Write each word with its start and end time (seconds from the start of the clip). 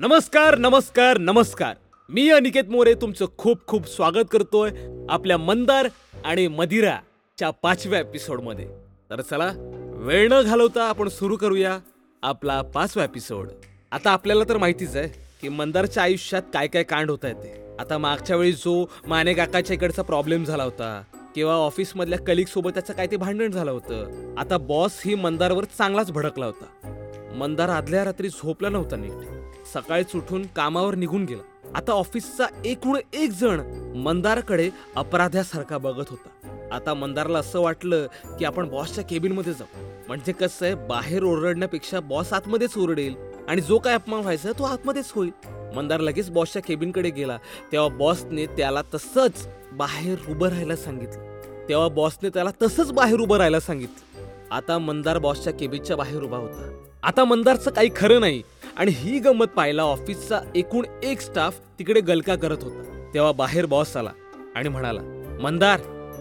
नमस्कार 0.00 0.56
नमस्कार 0.58 1.18
नमस्कार. 1.18 1.74
मी 2.08 2.28
अनिकेत 2.30 2.64
मोरे 2.70 2.92
तुमचं 2.94 3.26
खूप 3.38 3.66
खूप 3.66 3.86
स्वागत 3.86 4.28
करतोय 4.32 4.70
आपल्या 5.08 5.36
मंदार 5.38 5.88
आणि 6.24 6.46
मदिराच्या 6.48 7.50
पाचव्या 7.50 8.00
एपिसोडमध्ये. 8.00 8.66
तर 9.10 9.20
चला 9.20 9.50
वेळ 9.96 10.28
न 10.32 10.40
घालवता 10.42 10.84
आपण 10.84 11.08
सुरू 11.08 11.36
करूया 11.36 11.78
आपला 12.22 12.60
पाचवा 12.62 13.04
एपिसोड. 13.04 13.48
आता 13.92 14.10
आपल्याला 14.10 14.44
तर 14.48 14.56
माहितीच 14.56 14.96
आहे 14.96 15.08
की 15.42 15.48
मंदारच्या 15.48 16.02
आयुष्यात 16.02 16.42
काय 16.54 16.66
काय 16.66 16.82
कांड 16.82 17.10
होत 17.10 17.24
आहे 17.24 17.34
ते. 17.34 17.54
आता 17.78 17.98
मागच्या 17.98 18.36
वेळी 18.36 18.52
जो 18.52 18.84
माने 19.06 19.34
काकाच्या 19.34 19.74
इकडचा 19.74 20.02
प्रॉब्लेम 20.02 20.44
झाला 20.44 20.64
होता 20.64 21.02
किंवा 21.34 21.54
ऑफिसमधल्या 21.54 22.18
कलिग 22.18 22.46
सोबत 22.46 22.70
त्याचं 22.70 22.92
काय 22.92 23.06
ते 23.06 23.16
भांडण 23.16 23.50
झालं 23.50 23.70
होतं 23.70 24.34
आता 24.38 24.58
बॉस 24.58 25.00
ही 25.04 25.14
मंदारवर 25.14 25.64
चांगलाच 25.78 26.12
भडकला 26.12 26.46
होता. 26.46 26.92
मंदार 27.36 27.68
आदल्या 27.68 28.04
रात्री 28.04 28.28
झोपला 28.28 28.68
नव्हता 28.68 28.96
नीट. 28.96 29.35
सकाळीच 29.74 30.06
उठून 30.14 30.46
कामावर 30.46 30.94
निघून 30.94 31.24
गेला. 31.24 31.70
आता 31.74 31.92
ऑफिसचा 31.92 32.46
एकूण 32.64 32.98
एक 33.12 33.30
जण 33.30 33.60
मंदारकडे 33.96 34.70
अपराध्यासारखा 34.96 35.78
बघत 35.78 36.04
होता. 36.10 36.28
आता 36.72 36.94
मंदारला 36.94 37.38
असं 37.38 37.60
वाटलं 37.60 38.06
की 38.38 38.44
आपण 38.44 38.68
बॉसच्या 38.68 39.04
केबिनमध्ये 39.04 39.52
जाऊ. 39.52 39.86
म्हणजे 40.08 40.32
कसं 40.32 40.66
आहे 40.66 40.74
बाहेर 40.74 41.22
ओरडण्यापेक्षा 41.22 42.00
बॉस 42.00 42.32
आतमध्येच 42.32 42.78
ओरडेल 42.78 43.14
आणि 43.48 43.60
जो 43.60 43.78
काय 43.78 43.94
अपमान 43.94 44.20
व्हायचा 44.20 44.52
तो 44.52 44.64
आतमध्येच 44.64 45.12
होईल. 45.14 45.30
मंदार 45.76 46.00
लगेच 46.00 46.30
बॉसच्या 46.30 46.62
केबिनकडे 46.62 47.10
गेला. 47.10 47.38
तेव्हा 47.72 47.88
बॉसने 47.88 48.46
त्याला 48.46 48.82
तसंच 48.94 49.48
बाहेर 49.72 50.18
उभं 50.28 50.48
राहायला 50.48 50.76
सांगितलं. 50.76 51.40
तेव्हा 51.68 51.88
बॉसने 51.88 52.28
त्याला 52.28 52.50
तसंच 52.62 52.92
बाहेर 52.92 53.20
उभं 53.20 53.36
राहायला 53.36 53.60
सांगितलं. 53.60 54.24
आता 54.50 54.78
मंदार 54.78 55.18
बॉसच्या 55.18 55.52
केबिनच्या 55.52 55.96
बाहेर 55.96 56.22
उभा 56.22 56.36
होता. 56.36 56.82
आता 57.02 57.24
मंदारचं 57.24 57.70
काही 57.70 57.90
खरं 57.96 58.20
नाही. 58.20 58.42
आणि 58.76 58.92
ही 58.92 59.18
गंमत 59.18 59.46
पाहायला 59.46 59.82
ऑफिसचा 59.82 60.40
एकूण 60.54 60.84
एक 61.02 61.20
स्टाफ 61.20 61.58
तिकडे 61.78 62.00
गलका 62.00 62.34
करत 62.34 62.62
होता. 62.62 63.10
तेव्हा 63.14 63.32
बाहेर 63.32 63.66
बॉस 63.66 63.96
आला 63.96 64.10
आणि 64.56 64.68
म्हणाला 64.68 65.00
मंदार 65.42 65.80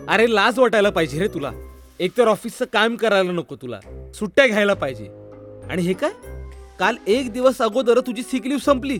अरे 0.09 0.33
लाज 0.35 0.59
वाटायला 0.59 0.89
पाहिजे 0.89 1.19
रे 1.19 1.27
तुला. 1.27 1.51
एकतर 1.99 2.27
ऑफिसचं 2.27 2.65
काम 2.73 2.95
करायला 2.95 3.31
नको 3.31 3.55
तुला. 3.55 3.79
सुट्ट्या 4.15 4.47
घ्यायला 4.47 4.73
पाहिजे. 4.73 5.07
आणि 5.69 5.81
हे 5.81 5.93
काय? 5.93 6.11
काल 6.79 6.95
एक 7.07 7.31
दिवस 7.33 7.61
अगोदर 7.61 7.99
तुझी 7.99 8.23
सिक 8.23 8.53
संपली. 8.65 8.97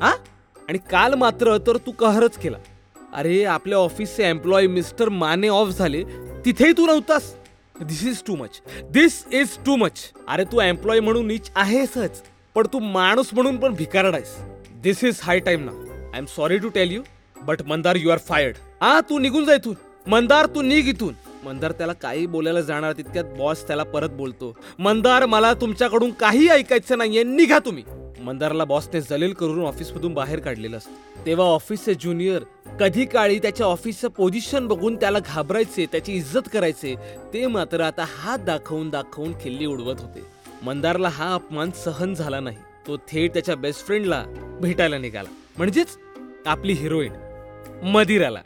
हा 0.00 0.14
आणि 0.68 0.78
काल 0.90 1.14
मात्र 1.14 1.56
तर 1.66 1.76
तू 1.76 1.90
कहरच 1.90 2.38
केला. 2.38 2.58
अरे 3.14 3.42
आपल्या 3.44 3.78
ऑफिसचे 3.78 4.28
एम्प्लॉई 4.28 4.66
मिस्टर 4.66 5.08
माने 5.08 5.48
ऑफ 5.48 5.68
झाले. 5.68 6.02
तिथेही 6.44 6.72
तू 6.72 6.86
नव्हतास. 6.86 7.34
This 7.80 8.04
is 8.06 8.22
too 8.26 8.36
much 8.36 8.60
this 8.90 9.24
is 9.32 9.56
too 9.66 9.76
much 9.76 10.00
अरे 10.28 10.44
तू 10.44 10.60
एम्प्लॉई 10.60 11.00
म्हणून 11.00 11.26
नीच 11.26 11.50
आहेसच. 11.54 12.22
पण 12.58 12.66
तू 12.72 12.78
माणूस 12.78 13.28
म्हणून 13.32 13.56
पण 13.56 13.74
भिकारड 13.74 14.14
आहेस. 14.14 14.34
दिस 14.82 15.02
इज 15.04 15.20
हाय 15.22 15.38
टाइम 15.38 15.64
ना 15.64 15.72
I 16.12 16.18
am 16.18 16.24
sorry 16.26 16.56
to 16.58 16.68
tell 16.68 16.92
you 16.92 17.02
but 17.46 17.62
Mandar 17.66 17.96
you 17.96 18.10
are 18.10 18.18
fired 18.18 18.56
हा 18.80 19.00
तू 19.00 19.18
निघून 19.18 19.44
जा 19.44 19.54
इथून. 19.54 19.74
मंदार 20.06 20.46
तू 20.46 20.62
निघ 20.62 20.86
इथून. 20.88 21.12
मंदार 21.44 21.72
त्याला 21.72 21.92
काही 21.92 22.26
बोलायला 22.26 22.60
जाणार 22.60 22.92
तितक्यात 22.92 23.24
बॉस 23.38 23.66
त्याला 23.66 23.82
परत 23.82 24.10
बोलतो. 24.10 24.52
मंदार 24.78 25.26
मला 25.26 25.52
तुमच्याकडून 25.54 26.10
काही 26.20 26.48
ऐकायचं 26.48 26.98
नाहीये 26.98 27.22
निघा 27.24 27.58
तुम्ही. 27.58 27.84
मंदारला 28.20 28.64
बॉसने 28.64 29.00
जलील 29.00 29.32
करून 29.32 29.64
ऑफिसमधून 29.66 30.14
बाहेर 30.14 30.40
काढलेलं 30.40 30.76
असतं. 30.76 31.24
तेव्हा 31.26 31.46
ऑफिसचे 31.46 31.94
ज्युनियर 31.94 32.42
कधी 32.80 33.04
काळी 33.04 33.38
त्याच्या 33.38 33.66
ऑफिसचं 33.66 34.08
पोझिशन 34.08 34.66
बघून 34.66 34.96
त्याला 34.96 35.18
घाबरायचे 35.18 35.86
त्याची 35.92 36.12
इज्जत 36.12 36.48
करायचे 36.52 36.94
ते 37.34 37.46
मात्र 37.46 37.80
आता 37.80 38.04
हात 38.16 38.38
दाखवून 38.38 38.90
दाखवून 38.90 39.32
खिल्ली 39.40 39.66
उडवत 39.66 40.00
होते. 40.00 40.37
मंदारला 40.62 41.08
हा 41.08 41.34
अपमान 41.34 41.70
सहन 41.70 42.14
झाला 42.14 42.40
नाही. 42.40 42.56
तो 42.86 42.96
थेट 42.96 43.32
त्याच्या 43.32 43.56
बेस्ट 43.56 43.86
फ्रेंडला 43.86 44.24
भेटायला 44.60 44.98
निघाला. 44.98 45.28
म्हणजेच 45.56 45.98
आपली 46.46 46.72
हिरोईन 46.72 47.12
मदिराला. 47.82 48.42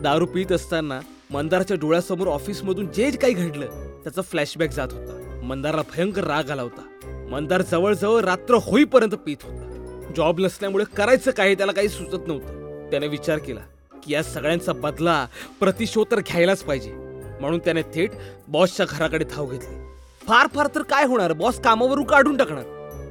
दारू 0.00 0.26
पित 0.26 0.52
असताना 0.52 1.00
मंदारच्या 1.30 1.76
डोळ्यासमोर 1.80 2.28
ऑफिसमधून 2.28 2.92
जे 2.92 3.10
काही 3.10 3.34
घडलं 3.34 3.66
त्याचा 4.04 4.22
फ्लॅशबॅक 4.22 4.70
जात 4.70 4.88
होता. 4.92 5.40
मंदारला 5.44 5.82
भयंकर 5.82 6.24
राग 6.24 6.50
आला 6.50 6.62
होता. 6.62 6.88
मंदार 7.30 7.62
जवळजवळ 7.62 8.20
रात्र 8.20 8.54
होईपर्यंत 8.54 9.12
पित 9.12 9.36
होता. 9.42 10.10
जॉब 10.16 10.40
नसल्यामुळे 10.40 10.84
करायचं 10.96 11.30
काय 11.30 11.54
त्याला 11.54 11.72
काही 11.72 11.88
सुचत 11.88 12.28
नव्हतं. 12.28 12.90
त्याने 12.90 13.06
विचार 13.08 13.38
केला 13.38 13.60
की 14.04 14.12
या 14.12 14.22
सगळ्यांचा 14.22 14.72
बदला 14.72 15.26
प्रतिशोध 15.60 16.06
तर 16.10 16.18
घ्यायलाच 16.18 16.62
पाहिजे. 16.62 16.92
म्हणून 17.40 17.58
त्याने 17.58 17.82
थेट 17.82 18.10
बॉसच्या 18.48 18.86
घराकडे 18.88 19.24
धाव 19.24 19.46
घेतली. 19.46 19.83
फार 20.28 20.46
फार 20.46 20.68
तर 20.74 20.82
काय 20.82 21.04
होणार? 21.04 21.32
बॉस 21.32 21.60
कामावरून 21.60 22.04
काढून 22.04 22.36
टाकणार. 22.36 22.64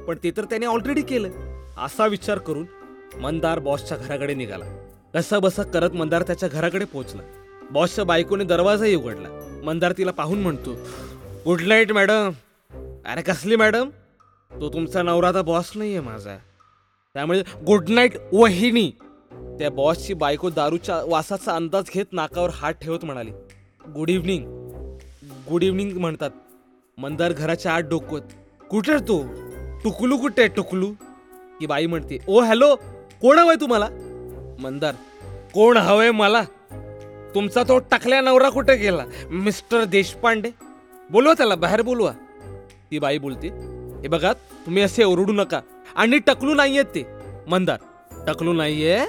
पण 0.08 0.16
ते 0.24 0.30
तर 0.30 0.44
त्याने 0.44 0.66
ऑलरेडी 0.66 1.02
केलं. 1.02 1.30
असा 1.78 2.06
विचार 2.06 2.38
करून 2.38 2.66
मंदार 3.20 3.58
बॉसच्या 3.58 3.96
घराकडे 3.96 4.34
निघाला. 4.34 4.64
कसा 5.14 5.38
बसा 5.38 5.62
करत 5.62 5.90
मंदार 5.90 6.22
त्याच्या 6.22 6.48
घराकडे 6.48 6.84
पोहोचला. 6.84 7.22
बॉसच्या 7.70 8.04
बायकोने 8.04 8.44
दरवाजाही 8.44 8.94
उघडला. 8.94 9.60
मंदार 9.64 9.92
तिला 9.98 10.10
पाहून 10.10 10.40
म्हणतो 10.40 10.74
गुड 11.44 11.60
नाईट 11.60 11.92
मॅडम. 11.92 12.30
अरे 13.06 13.22
कसली 13.22 13.56
मॅडम? 13.56 13.88
तो 14.60 14.68
तुमचा 14.68 15.02
नवरा 15.02 15.32
बॉस 15.32 15.44
बॉस 15.44 15.72
आहे 15.76 16.00
माझा. 16.00 16.36
त्यामुळे 17.14 17.42
गुड 17.66 17.88
नाईट 17.88 18.12
वहिनी. 18.32 18.92
त्या 19.58 19.70
बॉसची 19.70 20.14
बायको 20.14 20.50
दारूच्या 20.50 21.02
वासाचा 21.06 21.56
अंदाज 21.56 21.84
घेत 21.94 22.06
नाकावर 22.12 22.50
हात 22.50 22.72
ठेवत 22.72 23.04
म्हणाली 23.04 23.30
गुड 23.94 24.10
इव्हनिंग. 24.10 24.44
गुड 25.50 25.62
इव्हनिंग 25.62 25.96
म्हणतात. 25.96 26.30
मंदार 26.98 27.32
घराच्या 27.32 27.72
आत 27.74 27.82
डोकवत 27.82 28.20
कुठे 28.70 28.96
तू? 29.08 29.22
टुकलू 29.84 30.16
कुठे 30.16 30.42
आहे, 30.42 30.48
टुकलू? 30.48 30.90
की 31.60 31.66
बाई 31.66 31.86
म्हणते 31.86 32.18
ओ 32.28 32.40
हॅलो 32.40 32.74
कोण 33.22 33.38
हवंय 33.38 33.56
तुम्हाला? 33.60 33.88
मंदार 34.60 34.94
कोण 35.54 35.76
हवंय 35.76 36.10
मला? 36.10 36.42
तुमचा 37.34 37.62
तो 37.62 37.78
टाकल्या 37.90 38.20
नवरा 38.20 38.48
कुठे 38.50 38.76
गेला? 38.76 39.04
मिस्टर 39.30 39.84
देशपांडे? 39.84 40.50
बोलवा 41.10 41.32
त्याला 41.32 41.54
बाहेर 41.54 41.82
बोलवा. 41.82 42.12
ती 42.90 42.98
बाई 42.98 43.18
बोलते 43.18 43.48
हे 44.02 44.08
बघा 44.08 44.32
तुम्ही 44.66 44.82
असे 44.82 45.04
ओरडू 45.04 45.32
नका. 45.32 45.60
आणि 45.96 46.18
टकलू 46.18 46.54
नाहीयेत 46.54 46.84
ते. 46.84 47.04
मंदार 47.48 47.78
टकलू 48.26 48.52
नाहीये? 48.52 49.04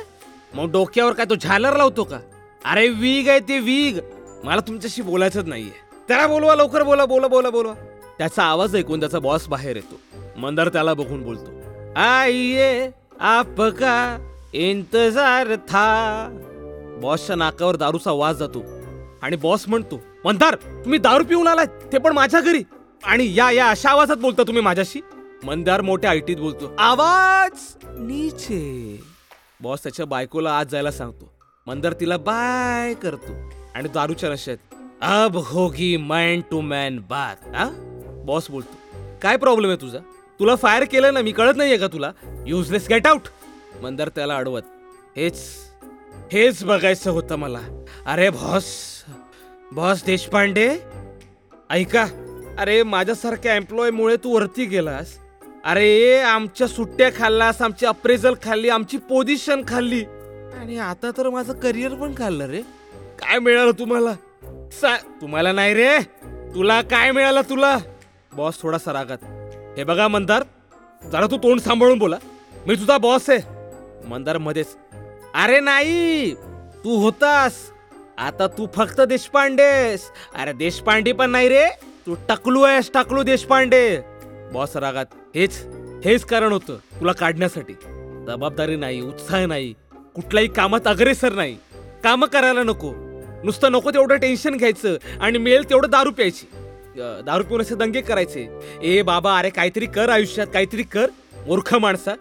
मग 0.55 0.71
डोक्यावर 0.71 1.13
काय 1.13 1.25
तो 1.25 1.35
झालर 1.35 1.77
लावतो 1.77 2.03
का? 2.03 2.19
अरे 2.65 2.87
वीग 2.89 3.29
आहे 3.29 3.39
ते 3.39 3.59
वीग. 3.59 3.99
मला 4.43 4.61
तुमच्याशी 4.61 5.01
बोलायचंच 5.01 5.45
नाहीये. 5.45 5.84
त्याला 6.07 6.27
बोलवा 6.27 6.55
लवकर 6.55 6.83
बोला 6.83 7.05
बोला 7.05 7.27
बोला 7.27 7.49
बोला. 7.49 7.73
त्याचा 8.17 8.43
आवाज 8.43 8.75
ऐकून 8.75 8.99
त्याचा 8.99 9.19
बॉस 9.19 9.47
बाहेर 9.47 9.75
येतो. 9.75 9.99
मंदार 10.37 10.69
त्याला 10.69 10.93
बघून 10.93 11.23
बोलतो 11.23 11.99
आइये 11.99 12.89
आपका 13.19 13.95
इंतजार 14.53 15.55
था. 15.69 16.27
बॉसच्या 17.01 17.35
नाकावर 17.35 17.75
दारूचा 17.75 18.11
वास 18.11 18.35
जातो 18.35 18.63
आणि 19.21 19.35
बॉस 19.35 19.67
म्हणतो 19.67 19.99
मंदार 20.25 20.55
तुम्ही 20.55 20.99
दारू 20.99 21.23
पिऊन 21.23 21.47
आलाय 21.47 21.65
ते 21.91 21.97
पण 21.97 22.13
माझ्या 22.13 22.39
घरी. 22.41 22.63
आणि 23.03 23.27
या 23.35 23.49
या 23.51 23.69
अशा 23.69 23.89
आवाजात 23.89 24.17
बोलता 24.17 24.43
तुम्ही 24.43 24.63
माझ्याशी? 24.63 25.01
मंदार 25.43 25.81
मोठ्या 25.81 26.09
आयटीत 26.09 26.37
बोलतो 26.37 26.73
आवाज 26.79 27.51
नीचे. 27.99 28.99
बॉस 29.61 29.83
त्याच्या 29.83 30.05
बायकोला 30.05 30.57
आज 30.57 30.67
जायला 30.67 30.91
सांगतो. 30.91 31.31
मंदार 31.67 31.93
तिला 31.99 32.17
बाय 32.17 32.93
करतो 32.93 33.33
आणि 33.75 33.89
दारूच्या 33.89 34.29
नशेत 34.29 34.57
अब 35.01 35.37
होगी 35.37 35.97
मॅन 35.97 36.41
टू 36.51 36.61
मॅन 36.61 36.99
बात 37.09 37.55
हा? 37.55 37.69
बॉस 38.25 38.49
बोलतो. 38.49 38.75
काय 39.21 39.37
प्रॉब्लेम 39.37 39.69
आहे 39.69 39.81
तुझा? 39.81 39.99
तुला 40.39 40.55
फायर 40.55 40.83
केलं 40.83 41.13
ना 41.13 41.21
मी 41.21 41.31
कळत 41.31 41.53
नाहीये 41.57 41.77
का 41.77 41.87
तुला? 41.87 42.11
युजलेस 42.47 42.87
गेट 42.89 43.07
आउट 43.07 43.21
मंदर 43.81 44.09
त्याला 44.09 44.35
अडवत. 44.37 44.61
हेच 45.15 45.41
हेच 46.31 46.63
बघायचं 46.63 47.11
होतं 47.11 47.35
मला. 47.35 47.59
अरे 48.05 48.29
बॉस 48.29 48.65
बॉस 49.71 50.03
देशपांडे 50.05 50.77
ऐका. 51.69 52.07
अरे 52.57 52.83
माझ्यासारख्या 52.83 53.55
एम्प्लॉयमुळे 53.55 54.15
तू 54.15 54.35
वरती 54.35 54.65
गेलास. 54.65 55.17
अरे 55.65 56.19
आमच्या 56.19 56.67
सुट्ट्या 56.67 57.09
खाल्लास 57.15 57.61
आमची 57.61 57.85
अप्रेझल 57.85 58.33
खाल्ली 58.43 58.69
आमची 58.69 58.97
पोझिशन 58.97 59.61
खाल्ली. 59.67 60.03
आणि 60.59 60.77
आता 60.77 61.11
तर 61.17 61.29
माझं 61.29 61.53
करिअर 61.53 61.93
पण 61.93 62.13
खाल्लं 62.17 62.45
रे. 62.45 62.61
काय 63.19 63.39
मिळालं 63.39 63.71
तुम्हाला? 63.71 64.13
सा 64.71 64.97
तुम्हाला 65.21 65.51
नाही 65.51 65.73
रे. 65.73 65.99
तुला 66.55 66.81
काय 66.81 67.11
मिळालं 67.11 67.41
तुला? 67.41 67.77
बॉस 68.33 68.61
थोडासा 68.61 68.93
रागात. 68.93 69.17
हे 69.77 69.83
बघा 69.83 70.07
मंदार. 70.07 70.43
जरा 71.11 71.25
तू 71.25 71.37
तोंड 71.37 71.59
सांभाळून 71.59 71.97
बोला. 71.97 72.15
मी 72.67 72.75
तुझा 72.75 72.97
बॉस 72.97 73.29
आहे. 73.29 73.39
मंदार 74.07 74.37
मध्येच. 74.37 74.77
अरे 75.33 75.59
नाही 75.59 76.33
तू 76.83 77.01
होतास. 77.01 77.53
आता 78.17 78.47
तू 78.47 78.67
फक्त 78.75 79.01
देशपांडेस. 79.01 80.11
अरे 80.35 80.53
देशपांडे 80.53 81.11
पण 81.11 81.29
नाही 81.29 81.49
रे. 81.49 81.65
तू 82.05 82.15
टकलू 82.29 82.61
आहेस 82.61 82.91
टकलू 82.93 83.23
देशपांडे. 83.23 83.99
बॉस 84.53 84.75
रागात. 84.75 85.05
हेच 85.35 85.65
हेच 86.05 86.25
कारण 86.25 86.51
होतं 86.51 86.75
तुला 86.75 87.11
काढण्यासाठी. 87.11 87.73
जबाबदारी 88.27 88.75
नाही 88.75 89.01
उत्साह 89.01 89.45
नाही. 89.45 89.73
कुठल्याही 90.15 90.47
कामात 90.47 90.87
अग्रेसर 90.87 91.33
नाही. 91.33 91.57
कामं 92.03 92.27
करायला 92.27 92.63
नको. 92.63 92.93
नुसतं 93.45 93.71
नको 93.71 93.91
तेवढं 93.91 94.15
टेन्शन 94.15 94.55
घ्यायचं 94.57 94.97
आणि 95.19 95.37
मिळेल 95.37 95.69
तेवढं 95.69 95.89
दारू 95.89 96.11
प्यायची. 96.11 96.45
अं, 96.55 97.21
दारू 97.25 97.43
पिऊन 97.43 97.61
असे 97.61 97.75
दंगे 97.75 98.01
करायचे. 98.01 98.47
ए 98.81 99.01
बाबा 99.01 99.37
अरे 99.37 99.49
काहीतरी 99.49 99.85
कर 99.85 100.09
आयुष्यात 100.09 100.47
काहीतरी 100.53 100.83
कर. 100.83 101.07
मूर्ख 101.47 101.75
माणसा. 101.75 102.13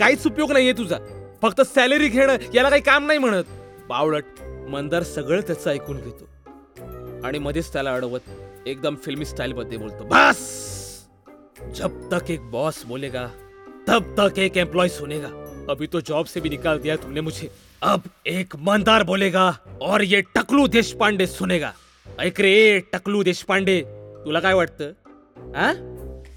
काहीच 0.00 0.26
उपयोग 0.26 0.52
नाहीये 0.52 0.72
तुझा. 0.72 0.98
फक्त 1.42 1.60
सॅलरी 1.60 2.08
घेणं 2.08 2.36
याला 2.54 2.70
काही 2.70 2.82
काम 2.82 3.06
नाही 3.06 3.18
म्हणत. 3.18 3.44
बावळट 3.88 4.24
मंदार 4.68 5.02
सगळं 5.02 5.40
त्याचं 5.40 5.70
ऐकून 5.70 5.96
घेतो. 5.96 6.28
आणि 7.24 7.38
मध्येच 7.38 7.72
त्याला 7.72 7.94
अडवत 7.94 8.20
एकदम 8.66 8.94
फिल्मी 8.94 9.24
स्टाईल 9.24 9.52
मध्ये 9.52 9.78
बोलतो 9.78 10.04
बस! 10.04 10.66
जब 11.76 12.14
तक 12.14 12.30
एक 12.30 12.50
बॉस 12.50 12.84
बोलेगा 12.84 13.26
तब 13.88 14.02
तक 14.18 14.38
एक 14.38 14.56
एम्प्लॉय 14.56 14.88
सुनेगा. 14.88 15.28
अभी 15.68 15.86
तो 15.92 16.00
जॉब 16.00 16.24
से 16.24 16.40
भी 16.40 16.48
निकाल 16.48 16.78
दिया 16.78 16.96
तुमने 16.96 17.20
मुझे. 17.20 17.69
अब 17.82 18.00
एक 18.26 18.56
मंदार 18.56 19.02
बोलेगा 19.02 19.50
और 19.82 20.00
ये 20.00 20.20
टकलू 20.34 20.66
देशपांडे 20.66 21.26
सुनेगा। 21.26 21.70
ऐक 22.18 22.40
रे 22.40 22.80
टकलू 22.92 23.22
देशपांडे 23.22 23.82
तुला 24.24 24.40
काय 24.40 24.54
वाटतं? 24.54 24.92
आ? 25.54 25.72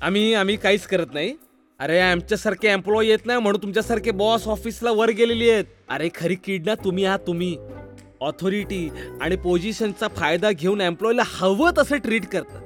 आम्ही 0.02 0.34
आम्ही 0.34 0.56
काहीच 0.58 0.88
करत 0.88 1.08
नाही. 1.14 1.34
अरे 1.80 2.00
आमच्यासारखे 2.00 2.68
एम्प्लॉय 2.68 3.08
येत 3.08 3.26
नाही 3.26 3.40
म्हणून 3.40 3.62
तुमच्यासारखे 3.62 4.12
बॉस 4.12 4.48
ऑफिसला 4.48 4.92
वर 4.92 5.10
गेलेली 5.10 5.50
आहेत. 5.50 5.66
अरे 5.90 6.10
खरी 6.16 6.36
किड 6.36 6.66
ना 6.66 6.76
तुम्ही 6.76 7.06
आहात 7.06 7.20
तुम्ही. 7.28 7.58
ऑथॉरिटी 8.22 8.90
आणि 9.22 9.36
पोझिशनचा 9.36 10.08
फायदा 10.08 10.52
घेऊन 10.52 10.82
एम्प्लॉयला 10.82 11.24
हवं 11.26 11.72
तसं 11.78 11.98
ट्रीट 11.98 12.26
करतात 12.26 12.62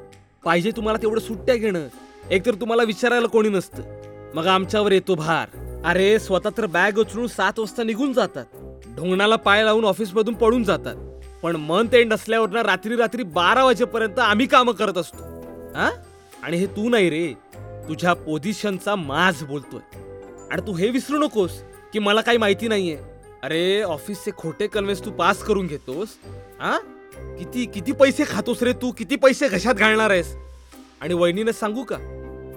पाहिजे 0.45 0.71
तुम्हाला 0.71 1.01
तेवढं 1.01 1.21
सुट्ट्या 1.21 1.55
घेणं. 1.55 1.87
एकतर 2.31 2.53
तुम्हाला 2.53 2.83
विचारायला 2.83 3.27
कोणी 3.27 3.49
नसतं. 3.49 3.83
मग 4.35 4.47
आमच्यावर 4.47 4.91
येतो 4.91 5.15
भार. 5.15 5.47
अरे 5.85 6.19
स्वतः 6.19 6.49
तर 6.57 6.65
बॅग 6.65 6.97
उचलून 6.97 7.27
सात 7.27 7.59
वाजता 7.59 7.83
निघून 7.83 8.13
जातात. 8.13 8.45
ढोंगणाला 8.85 9.35
पाय 9.35 9.63
लावून 9.63 9.85
ऑफिसमधून 9.85 10.33
पडून 10.33 10.63
जातात. 10.63 10.95
पण 11.43 11.55
मन 11.55 11.87
एंड 11.93 12.13
असल्यावर 12.13 12.49
ना 12.49 12.63
रात्री 12.63 12.95
रात्री 12.95 13.23
बारा 13.23 13.63
वाजेपर्यंत 13.63 14.19
आम्ही 14.19 14.45
कामं 14.45 14.73
करत 14.73 14.97
असतो. 14.97 15.23
हा 15.75 15.91
आणि 16.43 16.57
हे 16.57 16.65
तू 16.65 16.89
नाही 16.89 17.09
रे. 17.09 17.33
तुझ्या 17.87 18.13
पोझिशनचा 18.13 18.95
माज 18.95 19.43
बोलतोय. 19.43 20.01
आणि 20.51 20.61
तू 20.67 20.73
हे 20.73 20.89
विसरू 20.89 21.17
नकोस 21.17 21.51
की 21.93 21.99
मला 21.99 22.21
काही 22.21 22.37
माहिती 22.37 22.67
नाहीये. 22.67 22.97
अरे 23.43 23.81
ऑफिसचे 23.81 24.31
खोटे 24.37 24.67
कन्व्हेन्स 24.67 25.05
तू 25.05 25.11
पास 25.11 25.43
करून 25.43 25.67
घेतोस. 25.67 26.07
हा 26.59 26.77
किती 27.39 27.65
किती 27.65 27.91
पैसे 27.91 28.23
खातोस 28.27 28.63
रे 28.63 28.73
तू? 28.73 28.91
किती 28.91 29.15
पैसे 29.15 29.47
घशात 29.47 29.73
घालणार 29.73 30.09
आहेस? 30.09 30.35
आणि 31.01 31.13
वहिनीनं 31.13 31.51
सांगू 31.51 31.83
का? 31.83 31.97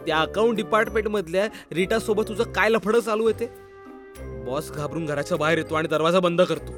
त्या 0.06 0.18
अकाउंट 0.18 0.56
डिपार्टमेंटमधल्या 0.56 1.48
रिटासोबत 1.72 2.28
तुझं 2.28 2.44
काय 2.44 2.68
लफडं 2.68 3.00
चालू 3.00 3.28
आहे 3.28 3.40
ते? 3.40 3.69
बॉस 4.50 4.70
घाबरून 4.70 5.06
घराच्या 5.06 5.36
बाहेर 5.38 5.58
येतो 5.58 5.74
आणि 5.74 5.88
दरवाजा 5.88 6.20
बंद 6.20 6.42
करतो. 6.42 6.72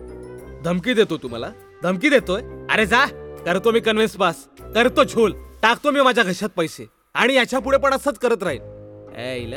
धमकी 0.64 0.94
देतो 0.94 1.16
तुम्हाला 1.16 1.50
धमकी 1.82 2.08
देतोय? 2.08 2.42
अरे 2.70 2.86
जा. 2.86 3.04
करतो 3.46 3.70
मी 3.70 3.80
कन्व्हिन्स 3.80 4.16
पास 4.16 4.44
करतो 4.74 5.04
झोल. 5.04 5.32
टाकतो 5.62 5.90
मी 5.90 6.00
माझ्या 6.00 6.24
घशात 6.24 6.48
पैसे. 6.56 6.86
आणि 7.14 7.34
याच्यापुढे 7.34 7.78
पण 7.78 7.94
असंच 7.94 8.18
करत 8.18 8.42
राहील. 8.42 9.54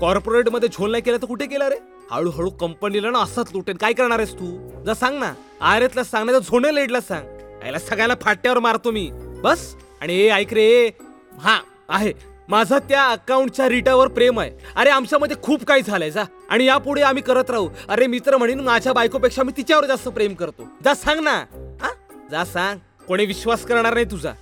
कॉर्पोरेटमध्ये 0.00 0.68
झोल 0.68 0.90
नाही 0.90 1.02
केला 1.02 1.16
तर 1.16 1.26
कुठे 1.26 1.46
केला 1.46 1.68
रे? 1.68 1.76
हळूहळू 2.10 2.50
कंपनीला 2.50 3.10
ना 3.10 3.18
असंच 3.18 3.50
लुटेन. 3.54 3.76
काय 3.76 3.92
करणार 3.92 4.18
आहेस 4.18 4.34
तू? 4.34 4.82
जा 4.84 4.94
सांग 4.94 5.18
ना. 5.18 5.32
आरेतला 5.60 6.04
सांग 6.04 6.26
नाही 6.26 6.38
तर 6.38 6.42
झोने 6.42 6.74
लेडला 6.74 7.00
सांग. 7.00 7.26
याला 7.64 7.78
सगळ्याला 7.78 8.14
फाट्यावर 8.20 8.58
मारतो 8.58 8.90
मी. 8.90 9.10
बस. 9.42 9.74
आणि 10.00 10.20
ए 10.20 10.28
ऐक 10.28 10.52
रे. 10.52 10.90
हा 11.38 11.60
आहे. 11.88 12.12
माझं 12.48 12.78
त्या 12.78 13.04
अकाउंटच्या 13.06 13.68
रिटावर 13.68 14.08
प्रेम 14.08 14.40
आहे. 14.40 14.50
अरे 14.76 14.90
आमच्यामध्ये 14.90 15.36
खूप 15.42 15.64
काही 15.64 15.82
झालंय. 15.82 16.10
जा. 16.10 16.24
आणि 16.54 16.64
यापुढे 16.64 17.02
आम्ही 17.02 17.22
करत 17.22 17.50
राहू. 17.50 17.68
अरे 17.88 18.06
मित्र 18.06 18.36
म्हणून 18.36 18.60
माझ्या 18.60 18.92
बायकोपेक्षा 18.92 19.42
मी 19.42 19.52
तिच्यावर 19.56 19.86
जास्त 19.86 20.08
प्रेम 20.08 20.34
करतो. 20.34 20.68
जा 20.84 20.94
सांग 20.94 21.20
ना. 21.20 21.44
हा? 21.80 21.90
जा 22.30 22.44
सांग. 22.44 22.78
कोणी 23.08 23.26
विश्वास 23.26 23.66
करणार 23.66 23.94
नाही 23.94 24.04
तुझा. 24.04 24.32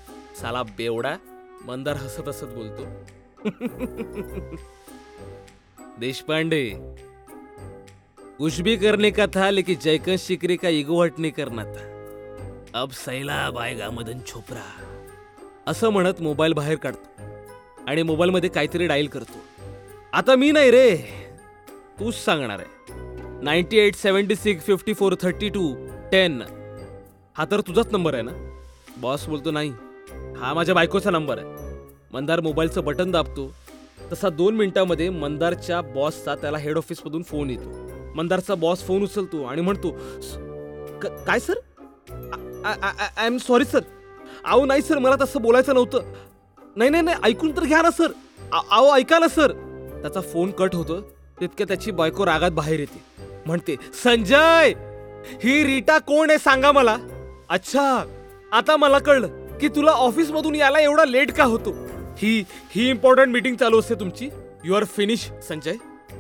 साला 0.41 0.63
बेवडा 0.63 1.17
मंदार 1.67 1.97
हसत 1.97 2.29
हसत 2.29 2.45
बोलतो. 2.45 3.05
देशपांडे 6.01 6.73
कुछ 8.39 8.61
भी 8.61 8.77
करने 8.77 9.11
का 9.11 9.27
था 9.27 9.51
लेकिन 9.51 9.77
जयकन 9.83 10.17
शिकरे 10.19 10.57
का 10.57 10.69
ईगो 10.69 11.03
हटने 11.03 11.31
करना 11.31 11.65
था 11.65 11.93
अब 12.75 12.91
सैलाब 12.91 13.59
आएगा 13.59 13.91
मदन 13.91 14.19
छोपरा. 14.27 14.63
असं 15.67 15.89
म्हणत 15.89 16.21
मोबाईल 16.21 16.53
बाहेर 16.53 16.77
काढतो. 16.77 17.23
आणि 17.89 18.03
मोबाईलमध्ये 18.03 18.51
काहीतरी 18.51 18.87
डायल 18.87 19.07
करतो. 19.07 19.39
आता 20.13 20.37
मी 20.37 20.51
नाही 20.51 20.71
रे. 20.71 21.22
तूच 22.01 22.15
सांगणार 22.15 22.59
आहे. 22.59 22.93
Ninety 23.43 23.79
eight 23.79 23.95
seventy 23.95 24.35
six 24.37 24.65
fifty 24.65 24.95
four 24.95 25.15
thirty 25.23 25.49
two 25.49 25.75
ten. 26.13 26.43
हा 27.35 27.45
तर 27.51 27.61
तुझाच 27.61 27.87
नंबर 27.93 28.15
आहे 28.15 28.23
ना? 28.23 28.33
बॉस 28.97 29.29
बोलतो 29.29 29.51
नाही 29.51 29.71
हा 30.37 30.55
माझ्या 30.55 30.75
बायकोचा 30.75 31.11
नंबर 31.11 31.39
आहे. 31.39 31.47
मंदार 32.13 32.41
मोबाईलचं 32.41 32.85
बटन 32.85 33.11
दाबतो. 33.11 33.55
तसा 34.13 34.29
दोन 34.29 34.57
मिनिटांमध्ये 34.57 35.11
मंदारच्या 35.11 35.81
बॉसचा 35.81 36.35
त्याला 36.35 36.59
हेड 36.59 36.77
ऑफिसमधून 36.77 37.23
फोन 37.23 37.51
येतो. 37.51 37.71
मंदारचा 38.15 38.55
बॉस 38.55 38.85
फोन 38.85 39.03
उचलतो 39.03 39.45
आणि 39.45 39.63
म्हणतो 39.63 39.91
क- 41.03 41.07
काय 41.07 41.39
sir? 41.39 41.55
I 42.65 43.27
am 43.27 43.37
sorry 43.37 43.65
sir. 43.65 43.81
अहो 44.45 44.67
नाही 44.67 44.83
सर 44.83 44.99
मला 44.99 45.17
तसं 45.21 45.43
बोलायचं 45.43 45.75
नव्हतं. 45.75 46.13
नाही 46.77 46.91
नाही 46.91 47.03
नाही 47.03 47.17
ऐकून 47.23 47.57
तर 47.57 47.65
घ्या 47.65 47.83
ना 47.83 47.91
सर. 47.91 48.13
आहो 48.53 48.69
अहो 48.71 48.97
ऐका 48.97 49.19
ना 49.19 49.29
सर. 49.29 49.53
त्याचा 50.03 50.21
फोन 50.21 50.51
कट 50.51 50.75
होतो. 50.75 51.12
तितक्या 51.41 51.67
त्याची 51.67 51.91
बायको 51.91 52.27
रागात 52.27 52.51
बाहेर 52.51 52.81
येते. 52.81 53.03
म्हणते 53.47 53.77
संजय 54.05 54.73
ही 55.45 55.67
रीटा 55.67 55.99
कोण 55.99 56.31
आहे 56.31 56.39
सांगा 56.39 56.73
मला? 56.73 56.97
अच्छा 57.49 58.05
आता 58.53 58.77
मला 58.77 58.99
कळलं 58.99 59.59
की 59.59 59.69
तुला 59.69 59.91
ऑफिस 59.91 60.31
मधून 60.31 60.55
यायला 60.55 60.81
एवढा 60.81 61.05
लेट 61.05 61.33
का 61.33 61.45
होतो? 61.45 61.71
ही 62.19 62.45
ही 62.71 62.91
इम्पॉर्टंट 62.91 63.29
मीटिंग 63.29 63.57
चालू 63.57 63.79
असते 63.79 63.95
तुमची. 63.95 64.29
You 64.65 64.75
are 64.75 64.85
finish 64.85 65.31
Sanjay. 65.49 65.75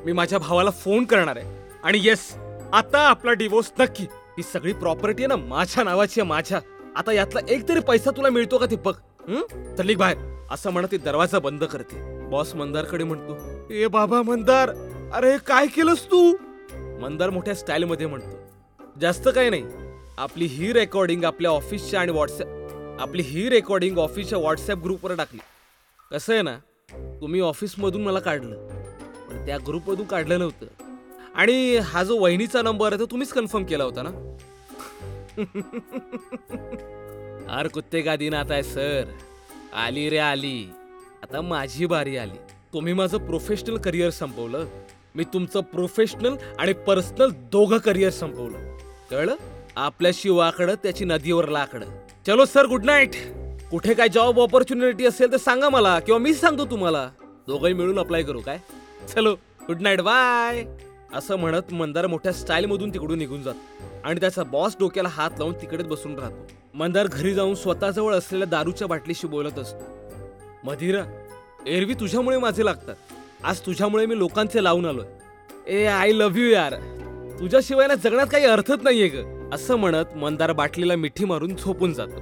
मी 0.04 0.12
माझ्या 0.12 0.38
भावाला 0.38 0.70
फोन 0.70 1.04
करणार 1.04 1.36
आहे. 1.36 1.46
आणि 1.82 2.00
येस 2.02 2.34
आता 2.72 2.98
आपला 2.98 3.32
डिवोर्स 3.32 3.72
नक्की. 3.78 4.04
ही 4.12 4.42
सगळी 4.42 4.72
प्रॉपर्टी 4.72 5.22
आहे 5.22 5.26
ना 5.26 5.36
माझ्या 5.36 5.84
नावाची 5.84 6.20
आहे 6.20 6.28
माझ्या. 6.28 6.60
आता 6.96 7.12
यातला 7.12 7.40
एक 7.48 7.68
तरी 7.68 7.80
पैसा 7.80 8.10
तुला 8.10 8.30
मिळतो 8.30 8.58
का 8.58 8.66
ते 8.66 8.76
बघ. 8.76 8.94
हं? 9.28 9.42
तर 9.78 9.84
निघ 9.84 9.98
बाहेर. 9.98 10.16
असं 10.50 10.70
म्हणत 10.70 10.88
ती 10.92 10.96
दरवाजा 10.96 11.38
बंद 11.38 11.64
करते. 11.64 12.12
बॉस 12.28 12.54
मंदारकडे 12.54 13.04
म्हणतो 13.04 13.36
ए 13.74 13.86
बाबा 13.86 14.22
मंदार 14.22 14.70
अरे 15.12 15.38
काय 15.38 15.66
केलंस 15.66 16.06
तू? 16.06 16.36
मंदार 17.00 17.30
मोठ्या 17.30 17.54
स्टाईल 17.54 17.84
मध्ये 17.84 18.06
म्हणतो. 18.06 18.38
जास्त 19.00 19.28
काही 19.34 19.50
नाही. 19.50 19.64
आपली 20.18 20.44
ही 20.44 20.72
रेकॉर्डिंग 20.72 21.24
आपल्या 21.24 21.50
ऑफिसच्या 21.50 22.00
आणि 22.00 22.12
व्हॉट्सअप 22.12 23.00
आपली 23.00 23.22
ही 23.22 23.48
रेकॉर्डिंग 23.48 23.98
ऑफिसच्या 23.98 24.38
व्हॉट्सअप 24.38 24.78
ग्रुपवर 24.78 25.14
टाकली. 25.14 25.40
कसं 26.10 26.32
आहे 26.32 26.42
ना 26.42 26.58
तुम्ही 27.20 27.40
ऑफिसमधून 27.40 28.02
मला 28.02 28.18
काढलं 28.18 28.68
पण 29.28 29.46
त्या 29.46 29.58
ग्रुपमधून 29.66 30.06
काढलं 30.06 30.38
नव्हतं. 30.38 30.66
आणि 31.34 31.76
हा 31.76 32.04
जो 32.04 32.18
वहिनीचा 32.18 32.62
नंबर 32.62 32.92
आहे 32.92 33.00
तो 33.00 33.06
तुम्हीच 33.06 33.32
कन्फर्म 33.32 33.64
केला 33.64 33.84
होता 33.84 34.02
ना? 34.02 34.10
हर 37.48 37.68
कुत्ते 37.68 38.02
का 38.02 38.16
दिन 38.16 38.34
आता 38.34 38.54
आहे 38.54 38.62
सर? 38.62 39.04
आली 39.74 40.10
रे 40.10 40.18
आली. 40.18 40.70
आता 41.22 41.40
माझी 41.40 41.86
बारी 41.86 42.16
आली. 42.16 42.38
तुम्ही 42.72 42.92
माझं 42.92 43.18
प्रोफेशनल 43.18 43.76
करिअर 43.76 44.10
संपवलं. 44.10 44.66
मी 45.14 45.24
तुमचं 45.24 45.60
प्रोफेशनल 45.60 46.36
आणि 46.58 46.72
पर्सनल 46.72 47.30
दोघं 47.30 47.78
करिअर 47.78 48.10
संपवलं. 48.10 48.76
कळलं? 49.10 49.34
आपल्याशी 49.76 50.28
वाकडं 50.28 50.74
त्याची 50.74 51.04
नदीवर 51.04 51.48
लाकडं. 51.48 51.86
चलो 52.26 52.44
सर 52.44 52.66
गुड 52.66 52.84
नाईट 52.84 53.10
कुठे 53.70 53.94
काय 53.94 54.08
जॉब 54.08 54.40
ऑपॉर्च्युनिटी 54.40 55.06
असेल 55.06 55.32
तर 55.32 55.36
सांगा 55.36 55.68
मला 55.68 56.00
किंवा 56.00 56.18
मी 56.18 56.34
सांगतो 56.34 56.64
तुम्हाला. 56.64 57.08
दोघंही 57.46 57.72
मिळून 57.72 57.98
अप्लाय 57.98 58.22
करू 58.22 58.40
काय? 58.40 58.58
चलो 59.14 59.34
गुड 59.66 59.80
नाईट 59.80 60.00
बाय 60.00 60.64
असं 61.14 61.36
म्हणत 61.36 61.72
मंदार 61.72 62.06
मोठ्या 62.06 62.32
स्टाईलमधून 62.32 62.90
तिकडून 62.94 63.18
निघून 63.18 63.42
जातो. 63.42 63.84
आणि 64.04 64.20
त्याचा 64.20 64.42
बॉस 64.42 64.76
डोक्याला 64.80 65.08
हात 65.08 65.30
लावून 65.38 65.54
तिकडेच 65.54 65.86
बसून 65.86 66.18
राहतो. 66.18 66.46
मंदार 66.74 67.06
घरी 67.06 67.34
जाऊन 67.34 67.54
स्वतःजवळ 67.54 68.14
असलेल्या 68.14 68.48
दारूच्या 68.48 68.88
बाटलीशी 68.88 69.26
बोलत 69.26 69.58
असतो. 69.58 69.84
मधिरा 70.64 71.04
एरवी 71.66 71.94
तुझ्यामुळे 71.94 72.38
माझे 72.38 72.64
लागतात. 72.64 73.11
आज 73.44 73.60
तुझ्यामुळे 73.60 74.06
मी 74.06 74.18
लोकांचे 74.18 74.64
लावून 74.64 74.86
आलोय. 74.86 75.06
ए 75.66 75.84
आय 75.84 76.12
लव्ह 76.12 76.40
यू 76.40 76.50
यार. 76.50 76.74
तुझ्याशिवाय 77.40 77.86
ना 77.86 77.94
जगण्यात 77.94 78.26
काही 78.26 78.44
अर्थच 78.44 78.78
नाहीये 78.82 79.08
ग. 79.08 79.50
असं 79.52 79.76
म्हणत 79.76 80.16
मंदार 80.16 80.52
बाटलीला 80.52 80.96
मिठी 80.96 81.24
मारून 81.24 81.56
झोपून 81.56 81.92
जातो. 81.92 82.20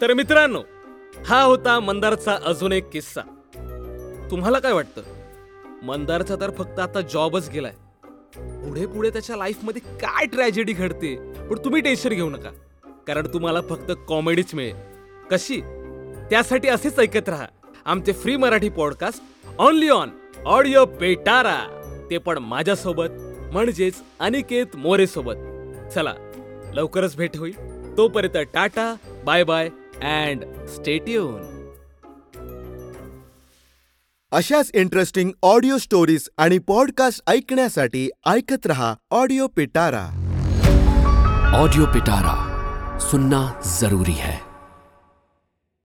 तर 0.00 0.14
मित्रांनो 0.14 0.62
हा 1.26 1.42
होता 1.42 1.80
मंदारचा 1.80 2.38
अजून 2.44 2.72
एक 2.72 2.90
किस्सा. 2.90 3.20
तुम्हाला 4.30 4.58
काय 4.58 4.72
वाटतं? 4.72 5.02
मंदारचा 5.82 6.36
तर 6.36 6.50
फक्त 6.50 6.78
आता 6.78 7.00
जॉबच 7.00 7.50
गेलाय. 7.50 7.72
पुढे 8.36 8.86
पुढे 8.86 9.10
त्याच्या 9.10 9.36
लाईफमध्ये 9.36 9.82
काय 9.82 10.26
ट्रॅजेडी 10.26 10.72
घडते 10.72 11.32
पण 11.32 11.58
तुम्ही 11.64 11.82
टेन्शन 11.82 12.10
घेऊ 12.10 12.30
नका. 12.30 12.50
कारण 13.06 13.26
तुम्हाला 13.26 13.60
फक्त 13.60 13.92
कॉमेडीच 14.08 14.54
मिळेल. 14.54 14.76
कशी? 15.30 15.60
त्यासाठी 16.30 16.68
असेच 16.68 16.98
ऐकत 16.98 17.28
राहा. 17.28 17.46
आमचे 17.84 18.12
free 18.12 18.36
Marathi 18.36 18.68
podcast 18.68 19.22
only 19.58 19.88
on 19.88 20.10
audio 20.46 20.84
Petara. 20.84 21.58
ते 22.10 22.18
पण 22.18 22.38
माझ्यासोबत 22.38 23.06
म्हणजेच 23.52 23.94
अनिकेत 24.20 24.76
मोरे 24.76 25.06
सोबत 25.06 25.34
चला 25.94 26.12
लवकरच 26.74 27.16
भेट 27.16 27.36
होईल. 27.36 27.54
तोपर्यंत 27.96 28.46
tata 28.54 28.94
bye 29.24 29.44
bye 29.44 29.68
and 30.02 30.44
stay tuned 30.66 31.42
अशाच 34.32 34.70
इंटरेस्टिंग 34.74 35.30
ऑडिओ 35.42 35.78
स्टोरीज 35.78 36.28
आणि 36.38 36.58
पॉडकास्ट 36.58 37.30
ऐकण्यासाठी 37.30 38.08
ऐकत 38.26 38.66
रहा 38.66 38.94
ऑडिओ 39.10 39.46
पिटारा. 39.46 40.06
ऑडियो 41.54 41.86
पिटारा 41.86 42.98
सुनना 42.98 43.46
जरूरी 43.80 44.12
है। 44.12 44.45